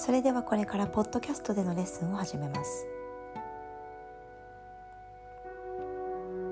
[0.00, 2.86] それではこれからポッドキャストでのレッスンを始めます。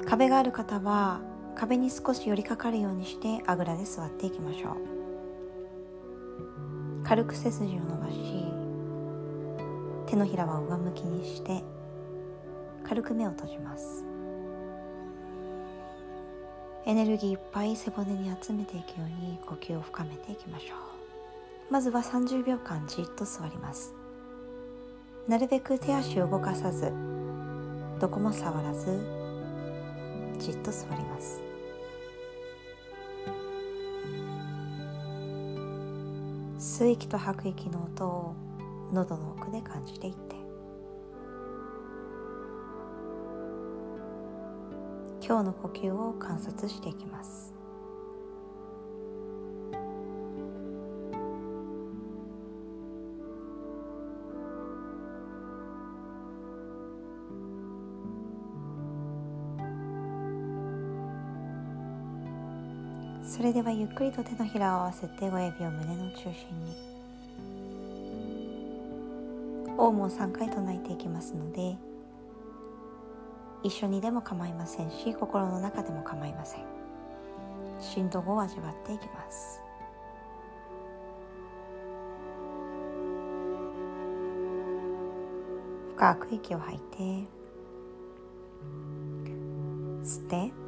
[0.06, 1.22] 壁がある方は
[1.54, 4.74] 壁に少し寄りかかるようにしてあぐらで座っていきましょう。
[7.02, 8.44] 軽く背筋を伸ばし
[10.04, 11.64] 手のひらは上向きにして
[12.84, 14.04] 軽く目を閉じます。
[16.84, 20.87] エネルギーいっぱい背骨に集めていくように呼吸を深めていきましょう。
[21.70, 23.94] まずは30秒間じっと座ります。
[25.26, 26.90] なるべく手足を動かさず
[28.00, 28.98] どこも触らず
[30.38, 31.42] じっと座ります。
[36.58, 38.34] 吸う息と吐く息の音を
[38.92, 40.36] 喉の奥で感じていって。
[45.20, 47.57] 今日の呼吸を観察していきます。
[63.38, 66.76] それではゆっくりと手のひらを合わせて親指を胸の中心に。
[69.78, 71.76] オウムを3回唱えていきますので
[73.62, 76.64] 一緒にでも構いませんし心の中でも構いません。
[77.78, 79.60] 振動を味わっていきます。
[85.94, 87.28] 深く息を吐いて
[90.02, 90.67] 吸って。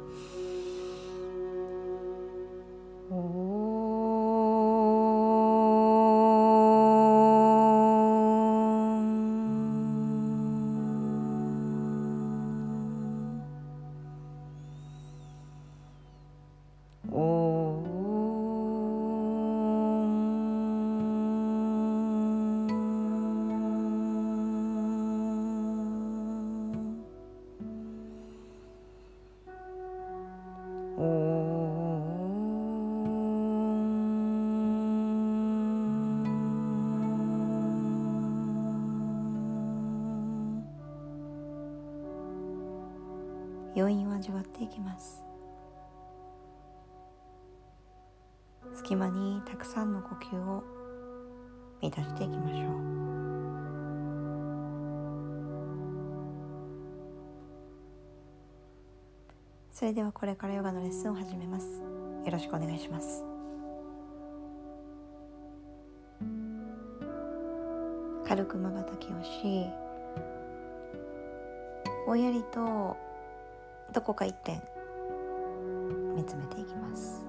[43.75, 45.23] 余韻を味わっていきます。
[48.75, 50.63] 隙間にたくさんの呼吸を
[51.81, 53.50] 満たしていきましょう。
[59.81, 61.81] それではこれからヨガのレッスンを始めます。
[62.23, 63.25] よろしくお願いします。
[68.27, 69.65] 軽くまばたきをし
[72.05, 72.95] ぼんやりと
[73.91, 74.61] どこか一点
[76.15, 77.25] 見つめていきます。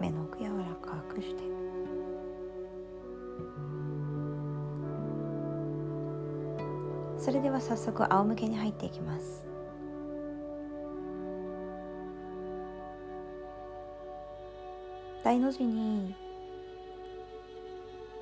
[0.00, 1.44] 目の奥柔らかくして。
[7.20, 9.47] それでは早速仰向けに入っていきます。
[15.24, 16.14] 大の字に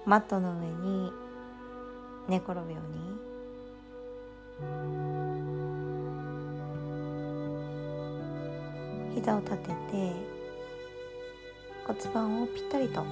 [0.04, 1.12] マットの上に
[2.28, 3.06] 寝転ぶように。
[9.14, 9.74] 膝を立てて
[11.86, 13.04] 骨盤をぴったりと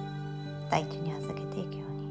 [0.69, 2.05] 大地に預けていくように。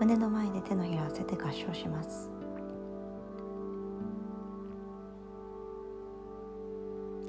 [0.00, 2.37] 胸の前で手のひらを合わせて合掌します。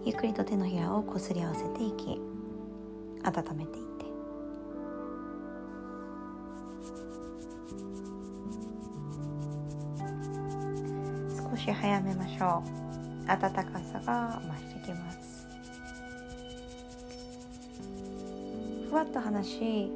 [0.06, 2.20] ゆっくりと手のひらをこすり合わせていき
[3.24, 3.90] 温めていって。
[11.60, 13.28] し早めましょう。
[13.28, 15.48] 暖かさが増してきます。
[18.90, 19.92] ふわっと離し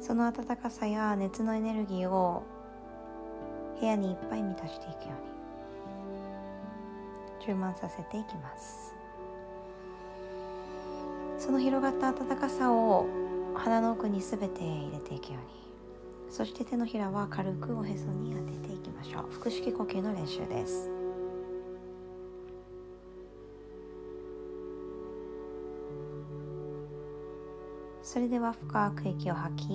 [0.00, 2.42] その暖かさや熱のエネルギーを
[3.78, 5.35] 部屋にいっぱい満たしていくように。
[7.46, 8.92] 充満させていきます。
[11.38, 13.06] その広がった暖かさを
[13.54, 15.66] 鼻の奥にすべて入れていくように。
[16.28, 19.32] そして手のひらは軽くおへそに当てていきましょう。
[19.38, 20.90] 腹式呼吸の練習です。
[28.02, 29.70] それでは深く息を吐き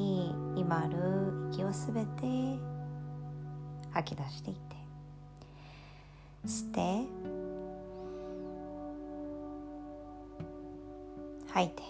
[0.56, 2.60] 今ある息をすべて
[3.92, 4.76] 吐き出していって。
[6.46, 7.31] 吸って。
[11.54, 11.84] 吐いて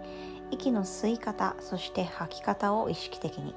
[0.51, 3.55] 息の吸い方そして吐き方を意識的に。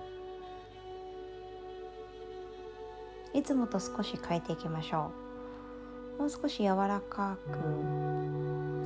[3.33, 5.11] いつもと少し変えていきましょ
[6.17, 6.21] う。
[6.21, 7.57] もう少し柔らかく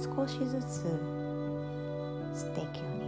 [0.01, 0.85] 少しずつ
[2.33, 3.07] 吸っていくように。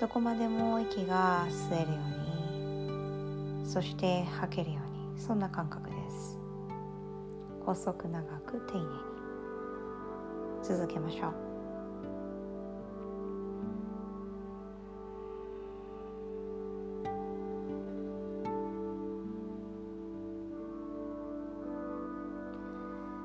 [0.00, 5.99] どこまでも息が吸えるようにそして吐けるようにそんな感覚です。
[7.74, 8.86] 細く長く丁寧に
[10.60, 11.34] 続けましょう。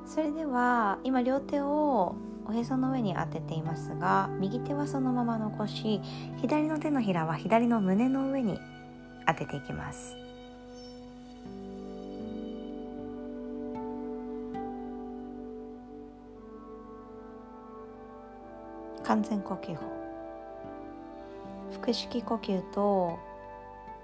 [0.06, 2.16] それでは今両手を
[2.48, 6.00] おへその上に当てていますが右手はそのまま残し
[6.38, 8.60] 左の手のひらは左の胸の上に
[9.28, 10.25] 当てていきます。
[19.06, 19.82] 完全呼吸法。
[21.72, 23.20] 腹式呼吸と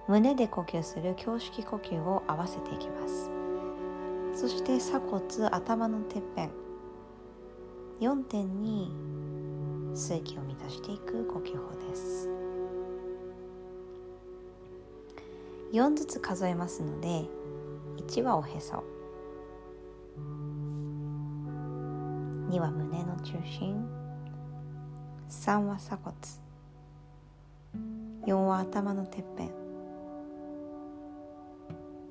[0.08, 3.32] 胸で呼吸する胸式呼吸を合わせていきます。
[4.36, 6.52] そして鎖骨頭のてっぺん。
[8.00, 8.92] 4点に
[9.94, 12.30] 吸息を満たしていく呼吸法です。
[15.74, 17.26] 4ずつ数えますので
[17.98, 18.84] 1はおへそ。
[22.50, 24.01] 2は胸の中心。
[25.32, 26.16] 3は鎖骨。
[28.28, 29.52] 4は頭のてっぺん。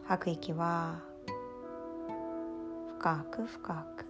[0.07, 0.99] 吐く息は
[2.99, 4.05] 深く深く。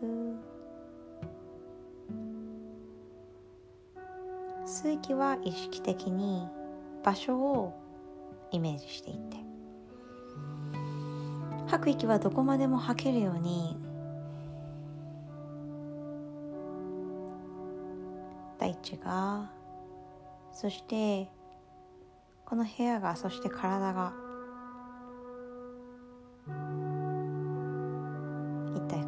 [4.65, 6.47] 吸う息は意識的に
[7.03, 7.75] 場所を
[8.53, 9.39] イメージしていって。
[11.67, 13.77] 吐く息はどこまでも吐けるように
[18.71, 19.51] 大地が
[20.53, 21.29] そして
[22.45, 24.13] この部屋がそして体が
[28.75, 29.05] 一体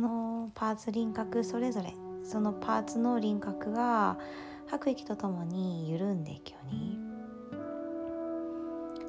[0.00, 1.92] のパーツ輪郭それぞれ
[2.24, 4.18] そのパーツの輪郭が
[4.68, 6.98] 吐く息とともに緩んでいくように。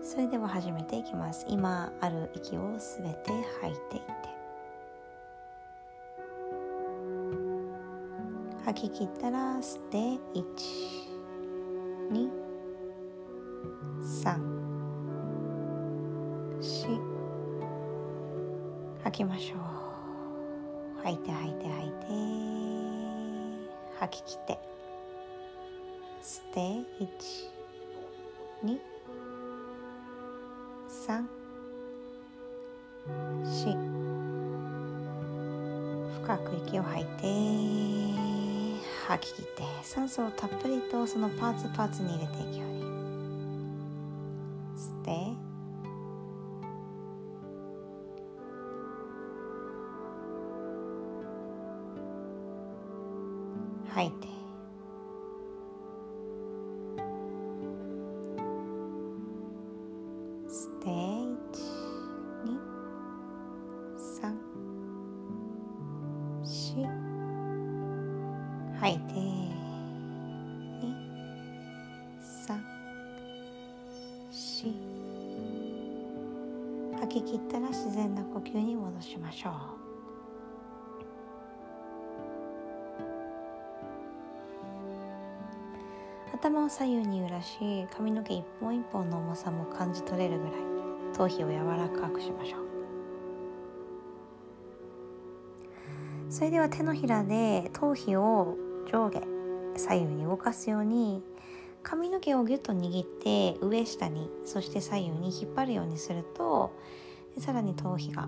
[0.03, 1.45] それでは始めていきます。
[1.47, 3.31] 今ある息をすべて
[3.61, 4.42] 吐いていって。
[8.65, 10.43] 吐き切ったら吸って1
[12.11, 12.29] 2
[14.01, 14.53] 3
[16.61, 17.13] 4
[19.03, 19.59] 吐きましょう。
[21.03, 21.97] 吐いて吐いて吐いて。
[23.99, 24.57] 吐き切って。
[26.21, 26.59] 吸って
[27.03, 27.07] 1
[28.63, 28.79] 2
[31.05, 31.25] 3
[33.43, 33.93] 4
[36.21, 38.32] 深く息を吐いて。
[39.07, 42.82] 吐き切って酸素をたっぷりとそのパーツパーツに入れていくように。
[77.13, 79.53] き切ったら自然な呼吸に戻しましょう。
[86.33, 90.53] 頭を左右に揺らし髪の毛一本一本の重さも感じ取れるぐらい
[91.13, 92.63] 頭皮を柔らかくしましょう。
[96.29, 98.57] それでは手のひらで頭皮を
[98.91, 99.21] 上下
[99.77, 101.21] 左右に動かすように
[101.83, 106.73] 髪の毛をギュッと握って上下にそして左右に引っ張るようにすると
[107.35, 108.27] でさらに頭皮が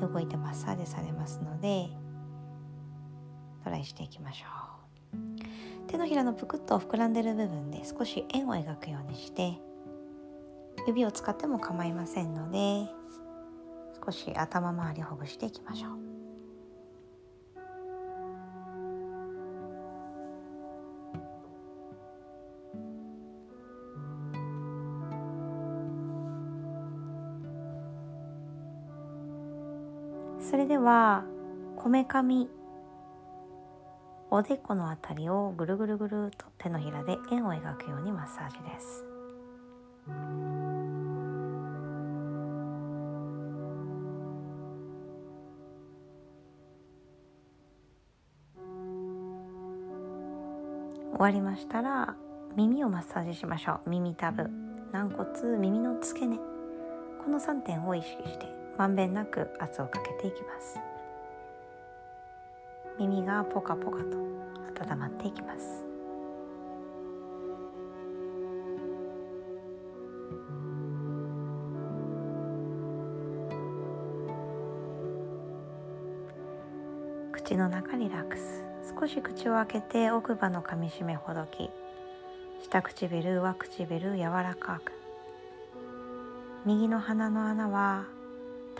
[0.00, 1.88] 動いてマッサージされますので
[3.64, 4.70] トライしていきましょう。
[5.86, 9.58] 手のひらのぷくっと膨らんでる部分で少し円を描くようにして
[10.86, 12.88] 指を使っても構いませんので
[14.04, 16.19] 少し頭周りほぐしていきましょう。
[30.70, 31.24] では
[31.74, 32.48] こめかみ
[34.30, 39.04] おでこのあたりをぐるぐるぐるっと手のひらで円を描くようにマッサージです。
[51.10, 52.14] 終わりましたら
[52.56, 53.90] 耳をマッサージしましょう。
[53.90, 54.48] 耳たぶ。
[54.92, 56.36] 軟骨耳の付け根。
[56.36, 56.44] こ
[57.28, 60.78] の3点を意識してまんべんなく圧をかけていきます。
[62.98, 64.18] 耳がポカポカと
[64.92, 65.84] 温まっていきます。
[77.32, 78.64] 口の中リラックス。
[79.00, 81.70] 少し口を開けて奥歯の噛みしめほどき。
[82.62, 84.92] 下唇上唇柔らかく。
[86.66, 88.04] 右の鼻の穴は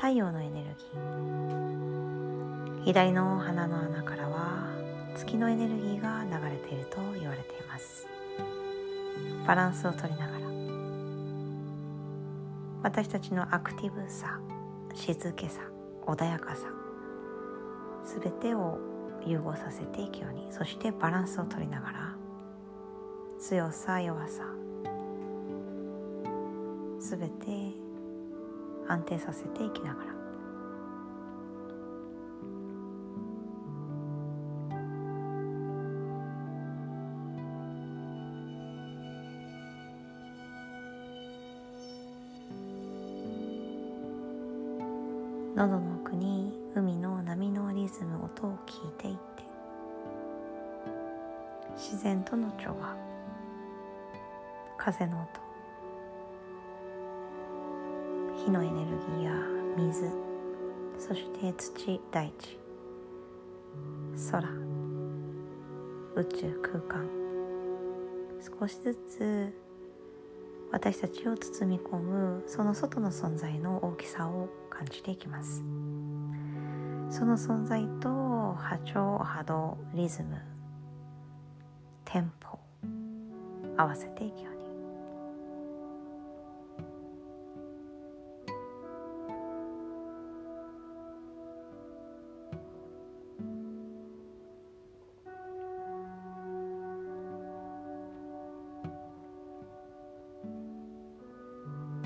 [0.00, 2.84] 太陽のエネルギー。
[2.86, 4.66] 左の鼻の穴からは
[5.14, 8.06] 月のエネルギーが流れていると言われています。
[9.46, 10.46] バランスをとりながら。
[12.82, 14.40] 私たちのアクティブさ
[14.94, 15.60] 静けさ
[16.06, 16.68] 穏やかさ
[18.02, 18.78] すべてを
[19.26, 22.16] 融合させていくようにそしてバランスをとりながら
[23.38, 24.44] 強さ弱さ
[26.98, 27.89] すべて
[28.90, 30.10] 安定させていきながら。
[45.54, 49.20] 喉の奥に海の波のリズム音を聞いていって
[51.76, 52.96] 自然との調和
[54.78, 55.49] 風の音
[58.44, 59.32] 火のエネルギーや
[59.76, 60.10] 水
[60.98, 62.58] そして土大地
[64.30, 64.48] 空
[66.16, 67.08] 宇宙空間。
[68.60, 69.54] 少しずつ
[70.72, 75.62] 私たちを包み込むその外の存在の大きさを感じていきます。
[77.10, 78.08] その存在と
[78.54, 80.38] 波長波動リズム
[82.04, 82.58] テンポ
[83.76, 84.59] 合わせていくよう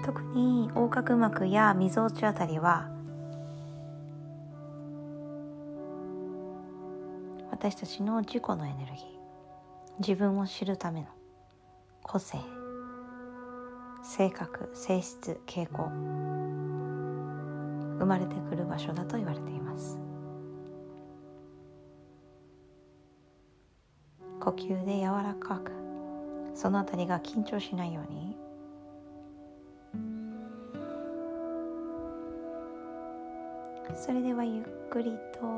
[0.04, 2.90] 特に横隔膜やみぞおちあたりは
[7.50, 9.04] 私たちの自己のエネルギー
[10.00, 11.06] 自分を知るための
[12.02, 12.36] 個性
[14.02, 15.88] 性格性質傾向
[17.98, 19.98] 生まれてくる場所だと言われています。
[24.40, 25.72] 呼吸で柔らかく
[26.54, 28.33] そのあたりが緊張しないように
[33.96, 35.56] それではゆっくりと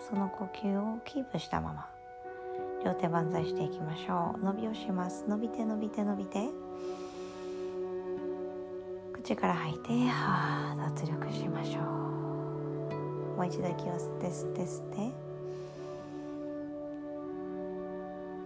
[0.00, 1.88] その呼吸をキープしたまま
[2.84, 4.44] 両手万歳していきましょう。
[4.44, 5.24] 伸びをします。
[5.28, 6.48] 伸びて伸びて伸びて。
[9.12, 11.82] 口から吐いてはあ脱力しましょう。
[13.36, 15.30] もう一度息を吸って吸って吸って。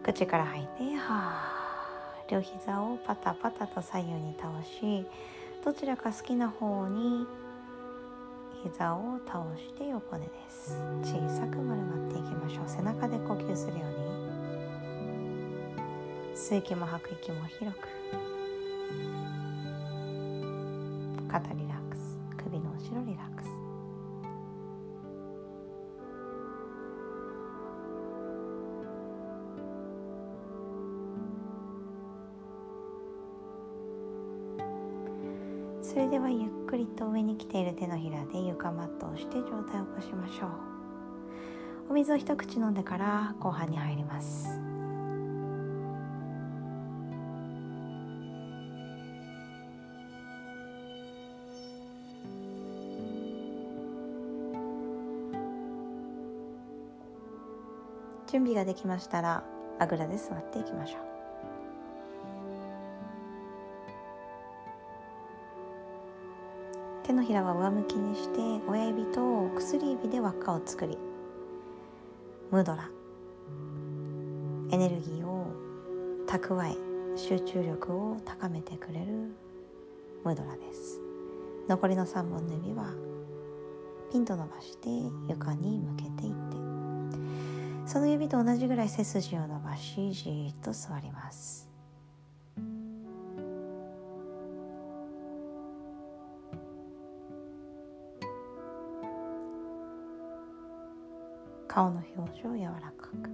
[0.02, 5.06] 口から吐いてはあ両膝をパタパタと左右に倒し
[5.64, 7.26] どちらか好きな方に
[8.64, 10.80] 膝を倒して横寝です。
[11.02, 12.64] 小さく丸まっていきましょう。
[12.66, 13.94] 背中で呼吸するように。
[16.34, 17.86] 吸う息も吐く息も広く。
[21.30, 21.63] 肩に
[35.94, 40.50] それではゆっくりと上に来ている手のひらで床マットをして状態を起こしましょう。
[41.90, 44.48] お水を一口飲んでから後半に入ります。
[58.26, 59.44] 準備ができましたら
[59.78, 61.13] あぐらで座っていきましょう。
[67.04, 70.96] 手のひらは上向きにして親指と薬指で輪っかを作り
[72.50, 72.88] ムドラ。
[74.70, 75.46] エネルギーを
[76.26, 76.74] 蓄え
[77.18, 79.34] 集中力を高めてくれる
[80.24, 80.98] ムドラです。
[81.68, 82.86] 残りの3本の指は
[84.10, 84.88] ピンと伸ばして
[85.28, 86.56] 床に向けていって。
[87.86, 91.73] その指と同じぐらい背筋を伸ばしじーっと座ります。
[101.74, 103.30] 顔の表情柔らかく。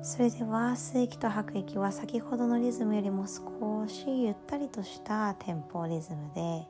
[0.00, 6.68] それでは吸う息と吐く息は先ほどのリズムよりも少しゆったりとしたテンポリズムで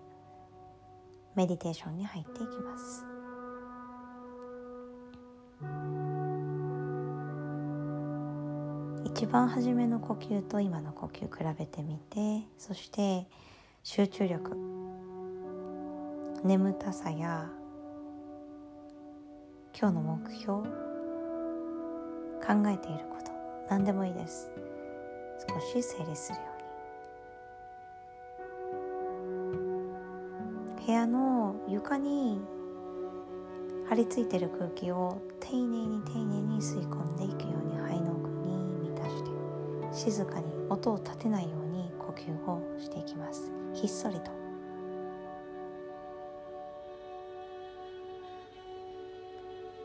[1.35, 3.05] メディテーションに入っていきます。
[9.05, 13.27] 一番初めの呼吸と今の呼吸比べてみてそして
[13.83, 14.57] 集中力
[16.43, 17.51] 眠たさや
[19.79, 20.63] 今日の目標
[22.47, 23.33] 考えていること
[23.69, 24.51] 何でもいいです。
[25.49, 26.45] 少し整理するよ
[30.79, 30.87] うに。
[30.87, 32.41] 部屋の床に
[33.89, 37.74] 張り付いてる空気を丁寧に丁寧に吸い込んでいくように
[39.95, 43.53] 静かに音を立てないように呼吸をしていきます。
[43.73, 44.31] ひっそりと。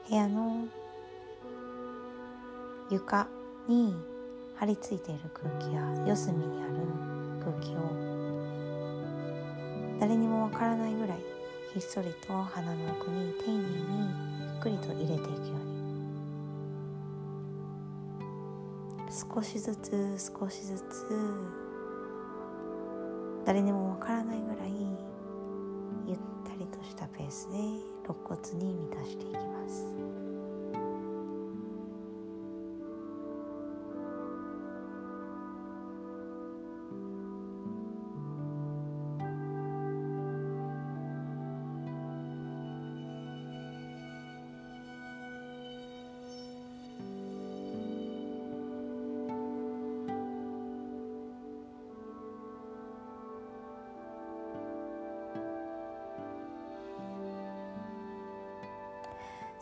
[0.09, 0.65] 部屋の
[2.89, 3.27] 床
[3.67, 3.93] に
[4.55, 6.73] 張り付いている空気や四隅にある
[7.39, 7.77] 空気を
[9.99, 11.19] 誰にもわからないぐらい
[11.73, 13.63] ひっそりと鼻の奥に丁寧に
[14.41, 15.58] ゆっくりと入れていくよ
[19.09, 20.83] 少しずつ少しずつ
[23.43, 24.71] 誰にもわからないぐらい
[26.05, 30.08] ゆったりとしたペースで肋骨に満たしていきます。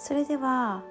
[0.07, 0.85] それでは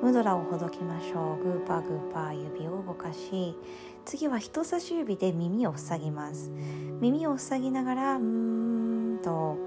[0.00, 1.42] ムドラをほどきましょう。
[1.42, 3.56] グーパーグーパー指を動かし
[4.04, 6.52] 次は人差し指で耳を塞ぎます。
[7.00, 9.58] 耳を塞ぎながらうーんと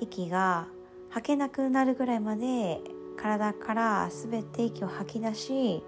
[0.00, 0.68] 息が
[1.10, 2.80] 吐けなくなるぐらいまで
[3.18, 5.84] 体から全て息を吐き出し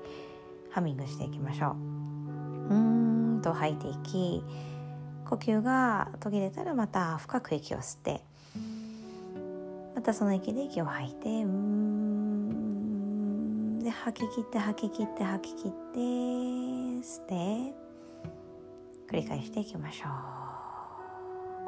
[0.69, 1.71] ハミングしていきましょう。
[1.71, 2.75] うー
[3.39, 4.45] んと吐いていき
[5.25, 8.23] 呼吸が途切れたらまた深く息を吸って
[10.03, 12.59] またその息で息を吐いてうん。
[13.79, 17.35] で吐き切って吐き切って吐き切って吸って
[19.09, 20.09] 繰り返していきましょ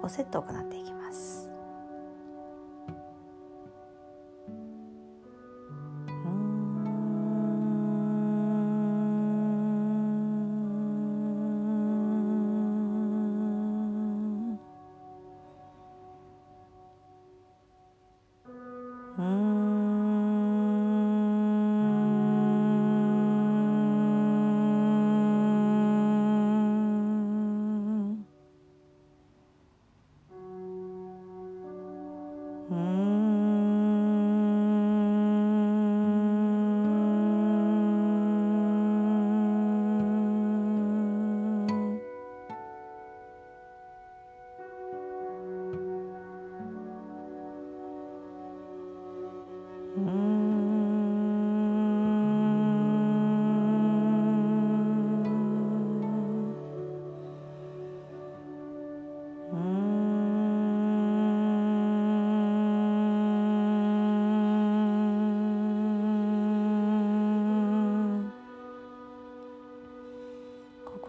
[0.01, 0.05] う。
[0.05, 1.53] 5セット行っていきます。
[32.68, 33.03] Hmm.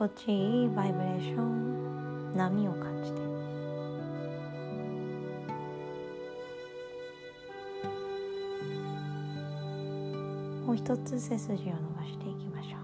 [0.05, 3.19] 心地いいバイブレーション波を感じて
[10.63, 12.81] もう一つ背筋を伸ばしていきましょう。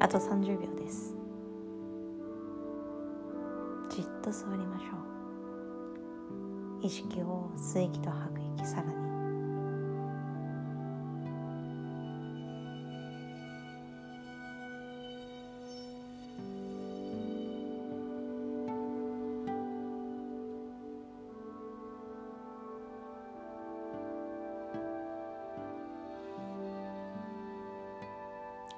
[0.00, 1.17] あと30秒です。
[4.28, 4.86] と座りましょ
[6.82, 6.86] う。
[6.86, 9.08] 意識を吸う息と吐く息さらに。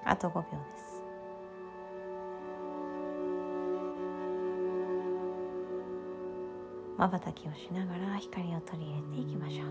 [0.05, 1.00] あと5秒です。
[7.01, 9.67] まばたきをしながら光を取り入れていきましょう。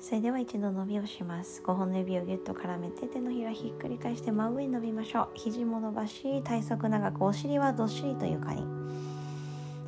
[0.00, 1.62] それでは一度伸びをします。
[1.62, 5.28] 5本の指をギュッと絡めて手のひらひっくり返して真上に伸びましょう。
[5.34, 8.64] 肘も伸ばし体側長くお尻はどっしりと床に。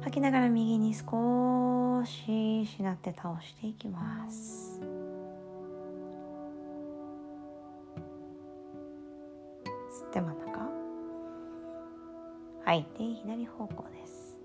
[0.03, 4.78] 吐きながら右に少ししなって倒していきます。
[12.69, 14.37] 吐いて左方向です。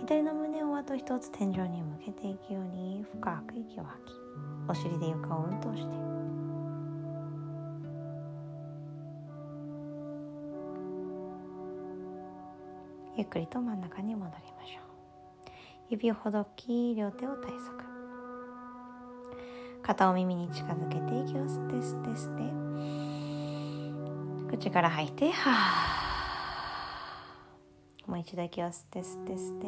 [0.00, 4.10] 左の胸をあと一つ天井に向けていくように深く息を吐き
[4.68, 5.96] お尻で床を運動して。
[13.16, 15.50] ゆっくりと真ん中に戻りましょう。
[15.88, 17.84] 指をほどき両手を体側。
[19.82, 22.59] 肩を耳に近づけて息を吸って吸って吸って。
[24.50, 26.10] 口から吐いては
[28.06, 29.66] もう一度息を吸って吸って吸って。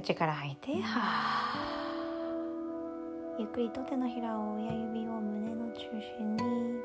[0.00, 1.74] 口から吐いては
[3.38, 5.80] ゆっくりと手のひらを親指を胸の中
[6.18, 6.42] 心に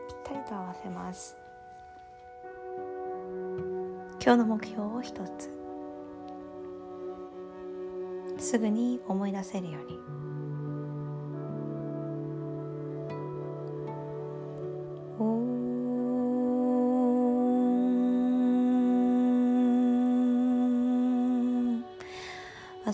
[0.07, 1.37] ぴったりと合わせます。
[4.19, 5.51] 今日の目標を一つ。
[8.39, 10.38] すぐに思い出せるように。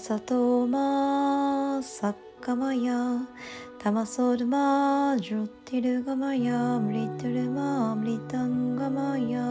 [0.08, 3.22] 朝とまさかまや
[3.80, 9.42] たまそるまじょってるがまやむりてるまむりたんがまや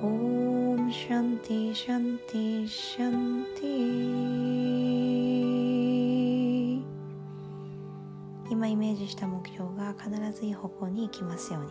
[0.00, 3.74] オームシャンティシャンティシャンティ。
[8.52, 11.70] 今イメージした目標が必ずいい方向に行きますように。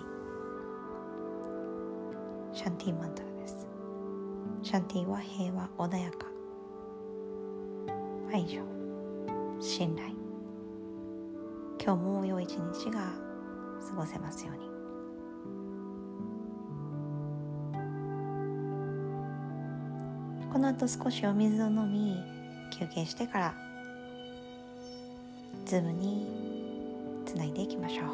[2.57, 3.65] シャンティマントラです。
[4.63, 6.32] シャンティは平和穏やか。
[8.33, 8.63] 愛情
[9.59, 10.07] 信頼。
[11.79, 13.13] 今日も良い一日が
[13.87, 14.63] 過ごせますように。
[20.51, 22.17] この後少しお水を飲み
[22.71, 23.53] 休憩してから
[25.65, 26.25] ズームに
[27.27, 28.07] つないでいきましょう。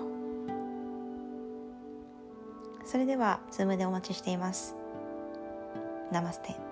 [2.83, 4.75] それではズームでお待ちしています。
[6.11, 6.68] ナマステ。